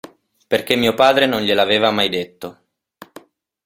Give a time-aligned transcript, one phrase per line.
[0.51, 2.61] Perché mio padre non gliel'aveva mai detto.